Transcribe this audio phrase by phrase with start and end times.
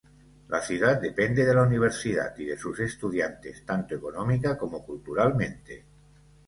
[0.47, 5.85] La ciudad depende de la universidad y de sus estudiantes, tanto económica como culturalmente.